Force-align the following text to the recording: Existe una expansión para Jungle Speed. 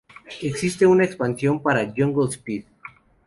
Existe 0.41 0.87
una 0.87 1.05
expansión 1.05 1.61
para 1.61 1.85
Jungle 1.95 2.27
Speed. 2.29 2.63